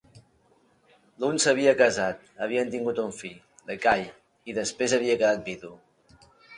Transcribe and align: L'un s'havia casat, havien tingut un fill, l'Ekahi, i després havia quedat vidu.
L'un 1.23 1.37
s'havia 1.43 1.75
casat, 1.83 2.25
havien 2.47 2.73
tingut 2.73 3.03
un 3.05 3.15
fill, 3.21 3.39
l'Ekahi, 3.71 4.11
i 4.51 4.61
després 4.63 5.01
havia 5.01 5.23
quedat 5.25 5.49
vidu. 5.55 5.77